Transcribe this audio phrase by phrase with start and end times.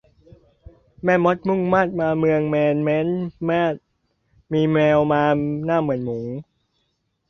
[1.03, 3.07] แม่มดมุ่งมาดมาเมืองแมนแม้น
[3.49, 3.75] มาศ
[4.53, 5.23] มีแมวมา
[5.65, 6.19] หน้าเหมือนหมู